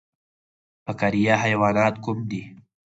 فقاریه 0.85 1.35
حیوانات 1.43 1.95
کوم 2.03 2.17
دي؟ 2.29 2.41